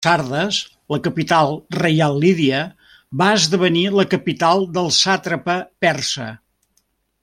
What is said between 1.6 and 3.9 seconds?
reial lídia, va esdevenir